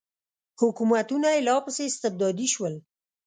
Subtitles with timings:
[0.61, 2.75] حکومتونه یې لا پسې استبدادي شول.